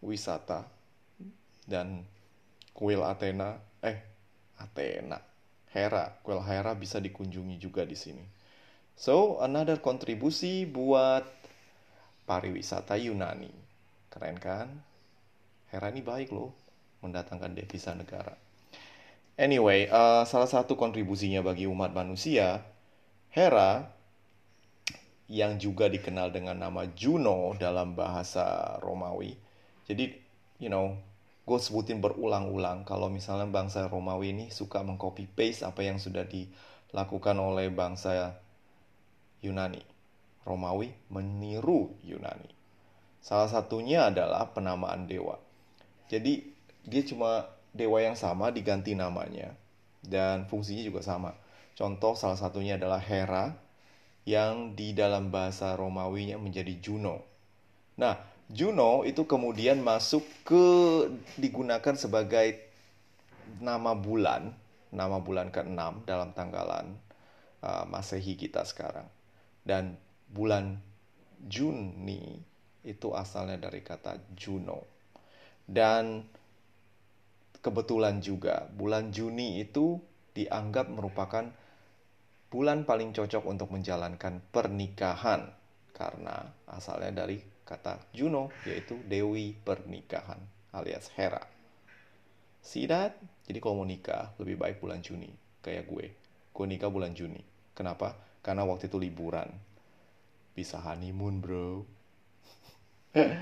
wisata 0.00 0.64
dan 1.68 2.06
kuil 2.72 3.02
Athena 3.04 3.58
eh 3.84 3.98
Athena 4.56 5.18
Hera 5.68 6.16
kuil 6.24 6.40
Hera 6.40 6.72
bisa 6.72 7.02
dikunjungi 7.02 7.60
juga 7.60 7.84
di 7.84 7.98
sini. 7.98 8.24
So 8.98 9.38
another 9.44 9.78
kontribusi 9.78 10.64
buat 10.64 11.26
pariwisata 12.24 12.96
Yunani. 12.98 13.52
Keren 14.08 14.38
kan? 14.40 14.68
Hera 15.68 15.92
ini 15.92 16.00
baik 16.00 16.32
loh 16.32 16.50
mendatangkan 17.04 17.52
devisa 17.54 17.92
negara. 17.94 18.47
Anyway, 19.38 19.86
uh, 19.86 20.26
salah 20.26 20.50
satu 20.50 20.74
kontribusinya 20.74 21.46
bagi 21.46 21.70
umat 21.70 21.94
manusia, 21.94 22.66
Hera 23.30 23.86
yang 25.30 25.62
juga 25.62 25.86
dikenal 25.86 26.34
dengan 26.34 26.58
nama 26.58 26.90
Juno 26.90 27.54
dalam 27.54 27.94
bahasa 27.94 28.74
Romawi. 28.82 29.38
Jadi, 29.86 30.10
you 30.58 30.66
know, 30.66 30.98
gue 31.46 31.58
sebutin 31.62 32.02
berulang-ulang 32.02 32.82
kalau 32.82 33.06
misalnya 33.06 33.46
bangsa 33.46 33.86
Romawi 33.86 34.34
ini 34.34 34.46
suka 34.50 34.82
mengcopy 34.82 35.30
paste 35.30 35.62
apa 35.62 35.86
yang 35.86 36.02
sudah 36.02 36.26
dilakukan 36.26 37.38
oleh 37.38 37.70
bangsa 37.70 38.42
Yunani. 39.38 39.86
Romawi 40.42 40.90
meniru 41.14 41.94
Yunani. 42.02 42.50
Salah 43.22 43.46
satunya 43.46 44.10
adalah 44.10 44.50
penamaan 44.50 45.06
dewa. 45.06 45.38
Jadi 46.10 46.42
dia 46.82 47.06
cuma 47.06 47.46
dewa 47.78 48.02
yang 48.02 48.18
sama 48.18 48.50
diganti 48.50 48.98
namanya 48.98 49.54
dan 50.02 50.50
fungsinya 50.50 50.82
juga 50.82 51.00
sama. 51.06 51.38
Contoh 51.78 52.18
salah 52.18 52.34
satunya 52.34 52.74
adalah 52.74 52.98
Hera 52.98 53.54
yang 54.26 54.74
di 54.74 54.92
dalam 54.92 55.30
bahasa 55.30 55.78
Romawinya 55.78 56.36
menjadi 56.36 56.74
Juno. 56.82 57.22
Nah, 57.96 58.18
Juno 58.50 59.06
itu 59.06 59.24
kemudian 59.24 59.80
masuk 59.80 60.26
ke 60.42 60.66
digunakan 61.38 61.94
sebagai 61.94 62.58
nama 63.62 63.96
bulan, 63.96 64.52
nama 64.92 65.22
bulan 65.22 65.48
ke-6 65.48 66.04
dalam 66.04 66.34
tanggalan 66.36 66.98
uh, 67.64 67.84
Masehi 67.88 68.36
kita 68.36 68.66
sekarang. 68.66 69.06
Dan 69.64 69.96
bulan 70.28 70.80
Juni 71.48 72.40
itu 72.84 73.08
asalnya 73.14 73.68
dari 73.68 73.84
kata 73.84 74.18
Juno. 74.36 74.84
Dan 75.68 76.24
kebetulan 77.68 78.24
juga 78.24 78.64
bulan 78.72 79.12
Juni 79.12 79.60
itu 79.60 80.00
dianggap 80.32 80.88
merupakan 80.88 81.52
bulan 82.48 82.88
paling 82.88 83.12
cocok 83.12 83.44
untuk 83.44 83.68
menjalankan 83.68 84.40
pernikahan 84.48 85.52
karena 85.92 86.48
asalnya 86.64 87.28
dari 87.28 87.36
kata 87.68 88.00
Juno 88.16 88.48
yaitu 88.64 88.96
dewi 89.04 89.52
pernikahan 89.52 90.40
alias 90.72 91.12
Hera. 91.12 91.44
That? 92.88 93.20
Jadi 93.44 93.58
kalau 93.60 93.84
mau 93.84 93.88
nikah 93.88 94.32
lebih 94.40 94.56
baik 94.56 94.80
bulan 94.80 95.04
Juni 95.04 95.28
kayak 95.60 95.84
gue. 95.84 96.06
Gue 96.56 96.64
nikah 96.64 96.88
bulan 96.88 97.12
Juni. 97.12 97.44
Kenapa? 97.76 98.16
Karena 98.40 98.64
waktu 98.64 98.88
itu 98.88 98.96
liburan. 98.96 99.52
Bisa 100.56 100.80
honeymoon, 100.80 101.44
bro. 101.44 101.84
Oke, 103.18 103.32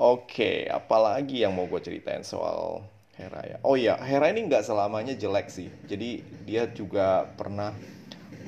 okay, 0.00 0.58
apalagi 0.70 1.42
yang 1.42 1.54
mau 1.54 1.66
gue 1.66 1.80
ceritain 1.82 2.22
soal 2.22 2.86
Hera 3.20 3.42
ya. 3.44 3.56
Oh 3.60 3.76
iya, 3.76 4.00
Hera 4.00 4.32
ini 4.32 4.48
nggak 4.48 4.64
selamanya 4.64 5.12
jelek 5.12 5.52
sih. 5.52 5.68
Jadi 5.84 6.24
dia 6.48 6.64
juga 6.72 7.28
pernah 7.36 7.76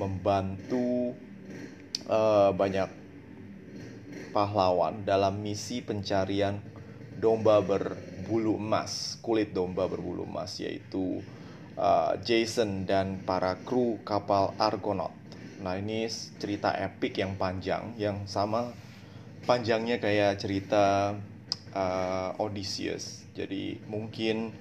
membantu 0.01 1.13
uh, 2.09 2.49
banyak 2.49 2.89
pahlawan 4.33 5.05
dalam 5.05 5.37
misi 5.45 5.85
pencarian 5.85 6.57
domba 7.21 7.61
berbulu 7.61 8.57
emas, 8.57 9.21
kulit 9.21 9.53
domba 9.53 9.85
berbulu 9.85 10.25
emas 10.25 10.57
yaitu 10.57 11.21
uh, 11.77 12.17
Jason 12.25 12.89
dan 12.89 13.21
para 13.21 13.61
kru 13.61 14.01
kapal 14.01 14.57
Argonaut. 14.57 15.13
Nah, 15.61 15.77
ini 15.77 16.09
cerita 16.41 16.73
epic 16.75 17.21
yang 17.21 17.37
panjang 17.37 17.93
yang 17.95 18.25
sama 18.25 18.73
panjangnya 19.43 19.99
kayak 19.99 20.39
cerita 20.39 21.15
uh, 21.73 22.37
Odysseus. 22.39 23.25
Jadi 23.33 23.81
mungkin 23.89 24.53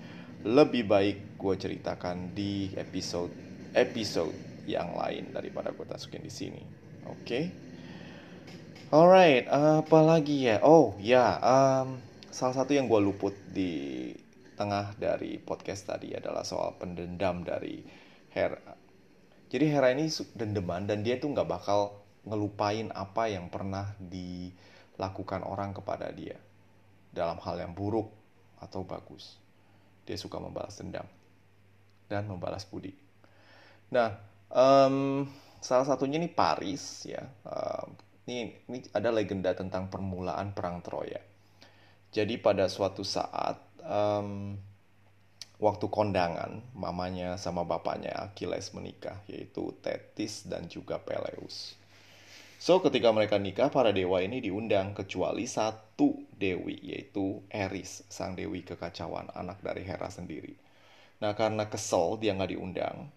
lebih 0.43 0.89
baik 0.91 1.39
gue 1.39 1.55
ceritakan 1.55 2.35
di 2.35 2.75
episode 2.75 3.31
episode 3.79 4.35
yang 4.67 4.99
lain 4.99 5.31
daripada 5.31 5.71
gue 5.71 5.87
masukin 5.87 6.25
di 6.25 6.33
sini. 6.33 6.63
Oke. 7.07 7.23
Okay? 7.23 7.45
Alright, 8.93 9.49
apa 9.49 9.99
lagi 10.05 10.53
ya? 10.53 10.61
Oh 10.61 10.93
ya, 11.01 11.41
um, 11.41 11.97
salah 12.29 12.53
satu 12.61 12.77
yang 12.77 12.93
gue 12.93 13.01
luput 13.01 13.33
di 13.49 14.13
tengah 14.53 14.93
dari 15.01 15.41
podcast 15.41 15.89
tadi 15.89 16.13
adalah 16.13 16.45
soal 16.45 16.77
pendendam 16.77 17.41
dari 17.41 17.81
Hera. 18.29 18.77
Jadi 19.49 19.65
Hera 19.65 19.97
ini 19.97 20.13
dendeman 20.37 20.85
dan 20.85 21.01
dia 21.01 21.17
tuh 21.17 21.33
nggak 21.33 21.49
bakal 21.49 22.05
ngelupain 22.29 22.93
apa 22.93 23.33
yang 23.33 23.49
pernah 23.49 23.97
dilakukan 23.97 25.41
orang 25.41 25.73
kepada 25.73 26.13
dia 26.13 26.37
dalam 27.13 27.37
hal 27.45 27.61
yang 27.61 27.77
buruk 27.77 28.09
atau 28.59 28.83
bagus. 28.83 29.37
Dia 30.09 30.19
suka 30.19 30.41
membalas 30.41 30.81
dendam 30.81 31.07
dan 32.11 32.27
membalas 32.27 32.67
budi. 32.67 32.97
Nah, 33.93 34.17
um, 34.49 35.29
salah 35.61 35.87
satunya 35.87 36.17
ini 36.17 36.33
Paris 36.33 37.07
ya. 37.07 37.23
Um, 37.45 37.95
ini, 38.27 38.57
ini 38.67 38.79
ada 38.97 39.13
legenda 39.13 39.53
tentang 39.53 39.93
permulaan 39.93 40.57
perang 40.57 40.81
Troya. 40.81 41.21
Jadi 42.13 42.37
pada 42.37 42.69
suatu 42.69 43.05
saat 43.05 43.57
um, 43.81 44.57
waktu 45.63 45.87
kondangan 45.89 46.61
mamanya 46.75 47.39
sama 47.39 47.63
bapaknya 47.63 48.13
Achilles 48.19 48.75
menikah 48.75 49.23
yaitu 49.31 49.73
Thetis 49.81 50.45
dan 50.45 50.67
juga 50.69 50.99
Peleus. 50.99 51.79
So 52.63 52.79
ketika 52.79 53.11
mereka 53.11 53.43
nikah 53.43 53.75
para 53.75 53.91
dewa 53.91 54.23
ini 54.23 54.39
diundang 54.39 54.95
kecuali 54.95 55.51
satu 55.51 56.31
dewi 56.31 56.79
yaitu 56.95 57.43
Eris 57.51 58.07
sang 58.07 58.39
dewi 58.39 58.63
kekacauan 58.63 59.35
anak 59.35 59.59
dari 59.67 59.83
Hera 59.83 60.07
sendiri. 60.07 60.55
Nah 61.19 61.35
karena 61.35 61.67
kesel 61.67 62.23
dia 62.23 62.31
nggak 62.39 62.55
diundang 62.55 63.11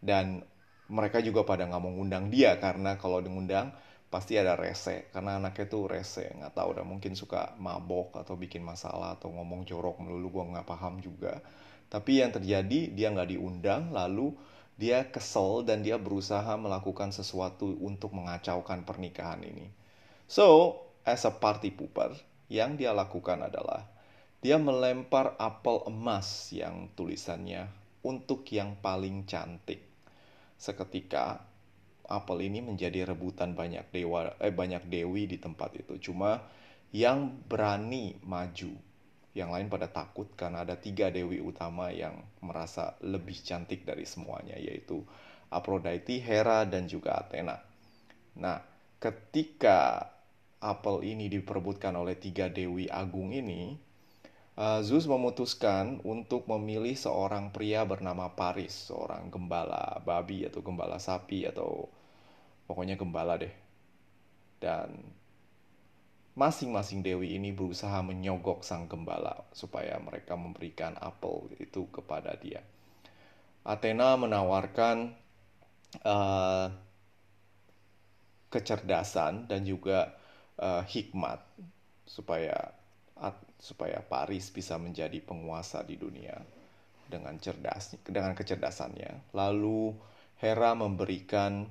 dan 0.00 0.40
mereka 0.88 1.20
juga 1.20 1.44
pada 1.44 1.68
nggak 1.68 1.82
mau 1.84 1.92
ngundang 1.92 2.32
dia 2.32 2.56
karena 2.56 2.96
kalau 2.96 3.20
diundang 3.20 3.68
pasti 4.08 4.40
ada 4.40 4.56
rese 4.56 5.12
karena 5.12 5.36
anaknya 5.44 5.68
tuh 5.68 5.92
rese 5.92 6.32
nggak 6.32 6.56
tahu 6.56 6.80
udah 6.80 6.84
mungkin 6.88 7.12
suka 7.12 7.52
mabok 7.60 8.16
atau 8.16 8.32
bikin 8.40 8.64
masalah 8.64 9.20
atau 9.20 9.28
ngomong 9.28 9.68
jorok 9.68 10.00
melulu 10.00 10.40
gue 10.40 10.56
nggak 10.56 10.64
paham 10.64 11.04
juga 11.04 11.44
tapi 11.92 12.24
yang 12.24 12.32
terjadi 12.32 12.96
dia 12.96 13.12
nggak 13.12 13.28
diundang 13.28 13.92
lalu 13.92 14.32
dia 14.76 15.08
kesel 15.08 15.64
dan 15.64 15.80
dia 15.80 15.96
berusaha 15.96 16.52
melakukan 16.60 17.12
sesuatu 17.12 17.76
untuk 17.80 18.12
mengacaukan 18.12 18.84
pernikahan 18.84 19.40
ini 19.44 19.72
so 20.28 20.80
as 21.04 21.24
a 21.24 21.32
party 21.32 21.72
pooper 21.72 22.12
yang 22.52 22.76
dia 22.76 22.92
lakukan 22.92 23.42
adalah 23.42 23.88
dia 24.44 24.60
melempar 24.60 25.34
apel 25.40 25.82
emas 25.88 26.52
yang 26.52 26.92
tulisannya 26.94 27.66
untuk 28.04 28.46
yang 28.52 28.78
paling 28.78 29.26
cantik 29.26 29.82
seketika 30.56 31.42
apel 32.06 32.38
ini 32.42 32.62
menjadi 32.62 33.02
rebutan 33.04 33.52
banyak 33.52 33.90
dewa 33.90 34.34
eh 34.38 34.54
banyak 34.54 34.86
dewi 34.86 35.26
di 35.26 35.38
tempat 35.42 35.74
itu. 35.76 36.10
Cuma 36.10 36.38
yang 36.94 37.34
berani 37.50 38.16
maju, 38.22 38.72
yang 39.36 39.52
lain 39.52 39.68
pada 39.68 39.92
takut 39.92 40.32
karena 40.32 40.64
ada 40.64 40.80
tiga 40.80 41.12
dewi 41.12 41.44
utama 41.44 41.92
yang 41.92 42.24
merasa 42.40 42.96
lebih 43.04 43.36
cantik 43.44 43.84
dari 43.84 44.08
semuanya 44.08 44.56
yaitu 44.56 45.04
Aphrodite, 45.52 46.16
Hera 46.24 46.64
dan 46.64 46.88
juga 46.88 47.20
Athena. 47.20 47.60
Nah, 48.40 48.64
ketika 48.96 50.08
apel 50.58 51.04
ini 51.04 51.28
diperebutkan 51.28 51.92
oleh 51.94 52.16
tiga 52.16 52.48
dewi 52.48 52.88
agung 52.88 53.36
ini, 53.36 53.76
uh, 54.56 54.80
Zeus 54.80 55.04
memutuskan 55.04 56.00
untuk 56.02 56.48
memilih 56.48 56.96
seorang 56.96 57.52
pria 57.52 57.84
bernama 57.84 58.32
Paris, 58.32 58.88
seorang 58.88 59.28
gembala 59.28 60.00
babi 60.02 60.48
atau 60.48 60.64
gembala 60.64 60.96
sapi 60.96 61.44
atau 61.44 61.86
pokoknya 62.64 62.96
gembala 62.96 63.36
deh. 63.36 63.52
Dan 64.56 64.96
masing-masing 66.36 67.00
dewi 67.00 67.32
ini 67.40 67.50
berusaha 67.50 68.04
menyogok 68.04 68.60
sang 68.60 68.84
gembala 68.86 69.48
supaya 69.56 69.96
mereka 69.96 70.36
memberikan 70.36 70.92
apel 71.00 71.48
itu 71.56 71.88
kepada 71.88 72.36
dia. 72.36 72.60
Athena 73.64 74.14
menawarkan 74.20 75.16
uh, 76.04 76.68
kecerdasan 78.52 79.48
dan 79.48 79.64
juga 79.64 80.14
uh, 80.60 80.84
hikmat 80.84 81.40
supaya 82.06 82.54
supaya 83.56 84.04
Paris 84.04 84.52
bisa 84.52 84.76
menjadi 84.76 85.18
penguasa 85.24 85.80
di 85.80 85.96
dunia 85.96 86.36
dengan 87.08 87.40
cerdas 87.40 87.96
dengan 88.04 88.36
kecerdasannya. 88.36 89.32
Lalu 89.32 89.96
Hera 90.36 90.76
memberikan 90.76 91.64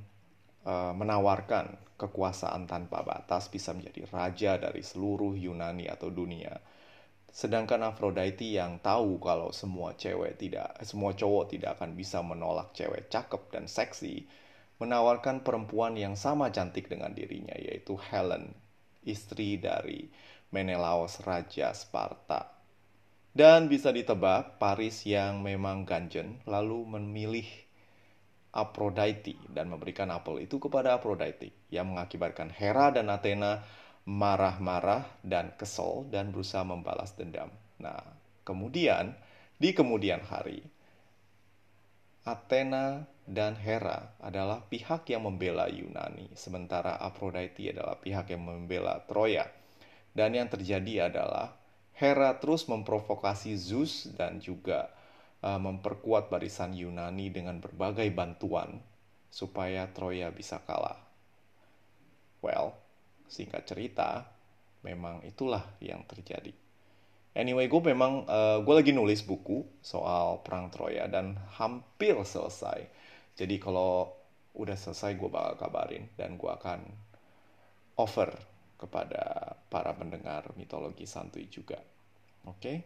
uh, 0.66 0.94
menawarkan 0.98 1.85
kekuasaan 1.96 2.68
tanpa 2.68 3.02
batas 3.08 3.48
bisa 3.48 3.72
menjadi 3.72 4.04
raja 4.12 4.52
dari 4.60 4.84
seluruh 4.84 5.36
Yunani 5.36 5.88
atau 5.88 6.12
dunia. 6.12 6.60
Sedangkan 7.36 7.84
Aphrodite 7.84 8.56
yang 8.56 8.80
tahu 8.80 9.20
kalau 9.20 9.52
semua 9.52 9.92
cewek 9.96 10.40
tidak 10.40 10.80
semua 10.88 11.12
cowok 11.12 11.52
tidak 11.52 11.76
akan 11.80 11.92
bisa 11.96 12.24
menolak 12.24 12.72
cewek 12.72 13.12
cakep 13.12 13.52
dan 13.52 13.68
seksi, 13.68 14.24
menawarkan 14.80 15.44
perempuan 15.44 16.00
yang 16.00 16.16
sama 16.16 16.52
cantik 16.52 16.88
dengan 16.88 17.12
dirinya 17.12 17.56
yaitu 17.60 18.00
Helen, 18.00 18.56
istri 19.04 19.60
dari 19.60 20.08
Menelaos 20.52 21.20
raja 21.28 21.76
Sparta. 21.76 22.56
Dan 23.36 23.68
bisa 23.68 23.92
ditebak 23.92 24.56
Paris 24.64 25.04
yang 25.04 25.44
memang 25.44 25.84
ganjen 25.84 26.40
lalu 26.48 26.88
memilih 26.88 27.65
Aphrodite 28.56 29.36
dan 29.52 29.68
memberikan 29.68 30.08
apel 30.16 30.48
itu 30.48 30.56
kepada 30.64 30.96
Aphrodite 30.96 31.52
yang 31.68 31.92
mengakibatkan 31.92 32.48
Hera 32.48 32.96
dan 32.96 33.12
Athena 33.12 33.60
marah-marah 34.08 35.04
dan 35.20 35.52
kesel 35.60 36.08
dan 36.08 36.32
berusaha 36.32 36.64
membalas 36.64 37.12
dendam. 37.20 37.52
Nah, 37.84 38.00
kemudian 38.48 39.12
di 39.60 39.76
kemudian 39.76 40.24
hari 40.24 40.64
Athena 42.24 43.06
dan 43.28 43.54
Hera 43.60 44.16
adalah 44.18 44.66
pihak 44.66 45.10
yang 45.12 45.28
membela 45.28 45.70
Yunani, 45.70 46.32
sementara 46.34 46.98
Aphrodite 46.98 47.70
adalah 47.70 48.00
pihak 48.02 48.34
yang 48.34 48.42
membela 48.46 49.04
Troya. 49.06 49.46
Dan 50.16 50.32
yang 50.32 50.48
terjadi 50.48 51.12
adalah 51.12 51.54
Hera 51.92 52.40
terus 52.40 52.66
memprovokasi 52.72 53.60
Zeus 53.60 54.08
dan 54.16 54.40
juga 54.40 54.90
uh, 55.44 55.60
memperkuat 55.60 56.32
barisan 56.32 56.72
Yunani 56.72 57.34
dengan 57.34 57.60
berbagai 57.60 58.08
bantuan 58.16 58.80
supaya 59.28 59.92
Troya 59.92 60.32
bisa 60.32 60.64
kalah. 60.64 61.02
Well, 62.40 62.78
singkat 63.28 63.68
cerita, 63.68 64.30
memang 64.86 65.26
itulah 65.26 65.66
yang 65.82 66.06
terjadi. 66.06 66.54
Anyway, 67.36 67.68
gue 67.68 67.82
memang 67.84 68.24
uh, 68.32 68.64
gue 68.64 68.76
lagi 68.80 68.96
nulis 68.96 69.20
buku 69.28 69.68
soal 69.84 70.40
perang 70.40 70.72
Troya 70.72 71.12
dan 71.12 71.36
hampir 71.60 72.16
selesai. 72.16 72.88
Jadi 73.36 73.60
kalau 73.60 74.08
udah 74.56 74.80
selesai 74.80 75.20
gue 75.20 75.28
bakal 75.28 75.68
kabarin 75.68 76.08
dan 76.16 76.40
gue 76.40 76.48
akan 76.48 76.80
offer 78.00 78.32
kepada 78.80 79.56
para 79.68 79.92
pendengar 80.00 80.48
mitologi 80.56 81.04
santuy 81.04 81.52
juga. 81.52 81.76
Oke? 82.48 82.60
Okay? 82.60 82.78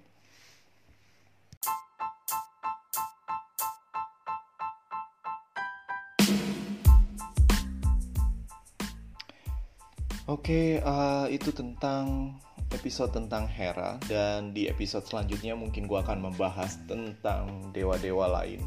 Oke, 10.30 10.78
okay, 10.78 10.86
uh, 10.86 11.26
eh, 11.26 11.42
itu 11.42 11.50
tentang 11.50 12.38
episode 12.70 13.10
tentang 13.10 13.50
Hera 13.50 13.98
dan 14.06 14.54
di 14.54 14.70
episode 14.70 15.02
selanjutnya 15.02 15.58
mungkin 15.58 15.90
gue 15.90 15.98
akan 15.98 16.22
membahas 16.22 16.78
tentang 16.86 17.74
dewa-dewa 17.74 18.30
lain. 18.38 18.62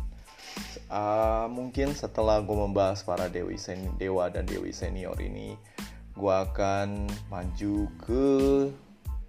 Uh, 0.91 1.47
mungkin 1.47 1.95
setelah 1.95 2.43
gue 2.43 2.59
membahas 2.59 3.07
para 3.07 3.31
dewi 3.31 3.55
sen 3.55 3.95
dewa 3.95 4.27
dan 4.27 4.43
dewi 4.43 4.75
senior 4.75 5.15
ini, 5.23 5.55
gue 6.19 6.35
akan 6.35 7.07
maju 7.31 7.87
ke 8.03 8.27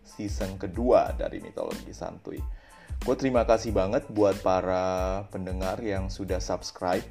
season 0.01 0.57
kedua 0.57 1.13
dari 1.13 1.37
mitologi 1.37 1.93
santuy. 1.93 2.41
Gue 3.05 3.13
terima 3.13 3.45
kasih 3.45 3.77
banget 3.77 4.09
buat 4.09 4.41
para 4.41 5.21
pendengar 5.29 5.77
yang 5.85 6.09
sudah 6.09 6.41
subscribe 6.41 7.05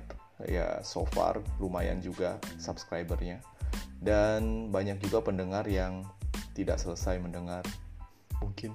ya 0.50 0.82
so 0.82 1.06
far 1.14 1.38
lumayan 1.62 2.02
juga 2.02 2.42
subscribernya 2.58 3.38
dan 4.02 4.68
banyak 4.74 4.98
juga 4.98 5.22
pendengar 5.22 5.62
yang 5.66 6.02
tidak 6.52 6.82
selesai 6.82 7.22
mendengar. 7.22 7.62
Mungkin 8.42 8.74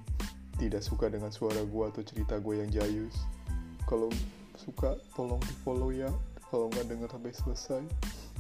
tidak 0.58 0.82
suka 0.82 1.12
dengan 1.12 1.30
suara 1.30 1.62
gue 1.62 1.84
atau 1.86 2.02
cerita 2.02 2.40
gue 2.42 2.64
yang 2.64 2.70
jayus. 2.72 3.14
Kalau 3.86 4.10
suka 4.58 4.98
tolong 5.14 5.40
di 5.44 5.56
follow 5.62 5.94
ya. 5.94 6.10
Kalau 6.48 6.72
nggak 6.72 6.88
denger 6.88 7.10
sampai 7.12 7.34
selesai 7.36 7.84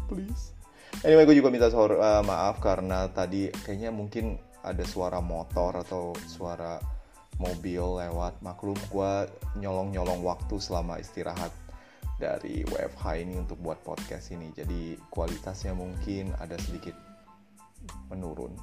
please. 0.07 0.55
Anyway 1.03 1.27
gue 1.27 1.35
juga 1.37 1.51
minta 1.51 1.67
uh, 1.67 2.23
maaf 2.23 2.63
karena 2.63 3.11
tadi 3.11 3.51
kayaknya 3.67 3.91
mungkin 3.91 4.39
ada 4.63 4.81
suara 4.87 5.19
motor 5.19 5.83
atau 5.83 6.15
suara 6.25 6.79
mobil 7.37 7.83
lewat. 7.83 8.39
Maklum 8.41 8.79
gue 8.89 9.11
nyolong 9.59 9.91
nyolong 9.93 10.23
waktu 10.23 10.55
selama 10.57 10.97
istirahat 10.97 11.51
dari 12.17 12.65
WFH 12.65 13.05
ini 13.21 13.37
untuk 13.37 13.61
buat 13.61 13.79
podcast 13.85 14.33
ini. 14.33 14.49
Jadi 14.49 14.97
kualitasnya 15.13 15.77
mungkin 15.77 16.33
ada 16.41 16.57
sedikit 16.57 16.97
menurun. 18.09 18.57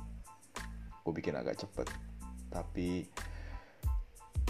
Gue 1.07 1.13
bikin 1.15 1.39
agak 1.39 1.63
cepet. 1.63 1.87
Tapi 2.51 3.07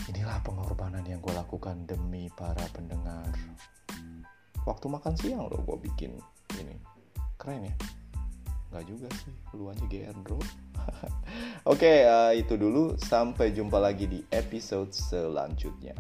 inilah 0.08 0.40
pengorbanan 0.40 1.04
yang 1.04 1.20
gue 1.20 1.32
lakukan 1.36 1.84
demi 1.84 2.32
para 2.32 2.64
pendengar. 2.72 3.28
Waktu 4.64 4.88
makan 4.88 5.14
siang 5.20 5.52
loh 5.52 5.60
gue 5.60 5.78
bikin 5.84 6.16
ini. 6.56 6.80
Keren 7.36 7.68
ya? 7.68 7.74
Nggak 8.72 8.84
juga 8.88 9.08
sih. 9.20 9.32
Lu 9.52 9.68
aja 9.68 9.84
GR 9.84 10.16
bro. 10.24 10.40
Oke 10.40 10.48
okay, 11.68 11.96
uh, 12.08 12.32
itu 12.32 12.56
dulu. 12.56 12.96
Sampai 12.96 13.52
jumpa 13.52 13.76
lagi 13.76 14.08
di 14.08 14.24
episode 14.32 14.96
selanjutnya 14.96 15.92